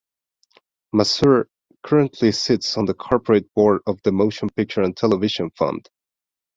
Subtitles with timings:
[0.95, 1.45] Masur
[1.83, 5.91] currently sits on the Corporate Board of the Motion Picture and Television Fund.